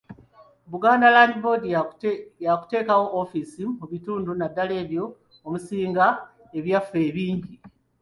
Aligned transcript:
Buganda 0.71 1.07
Land 1.15 1.35
Board 1.43 1.63
yakuteekawo 2.45 3.05
ofiisi 3.21 3.61
mu 3.77 3.85
bitundu 3.91 4.29
naddala 4.35 4.73
ebyo 4.83 5.03
omusinga 5.45 6.05
"Ebyaffe" 6.57 6.99
ebingi. 7.09 7.53